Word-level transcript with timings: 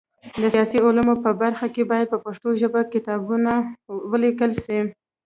د 0.41 0.43
سیاسي 0.53 0.77
علومو 0.85 1.15
په 1.23 1.29
برخه 1.41 1.67
کي 1.75 1.83
باید 1.91 2.07
په 2.13 2.17
پښتو 2.25 2.49
ژبه 2.61 2.81
کتابونه 2.93 3.51
ولیکل 4.11 4.51
سي. 4.65 4.79